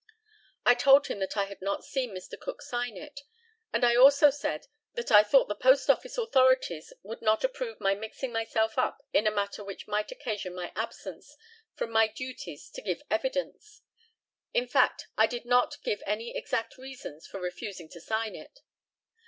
[0.65, 2.33] I told him that I had not seen Mr.
[2.39, 3.19] Cook sign it,
[3.71, 7.93] and I also said that I thought the Post office authorities would not approve my
[7.93, 11.37] mixing myself up in a matter which might occasion my absence
[11.75, 13.83] from my duties to give evidence.
[14.55, 18.61] In fact, I did not give any exact reasons for refusing to sign it.